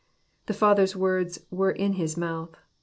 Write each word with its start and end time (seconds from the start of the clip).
The 0.47 0.55
Father's 0.55 0.95
words 0.95 1.39
were 1.51 1.69
in 1.69 1.93
His 1.93 2.17
mouth. 2.17 2.55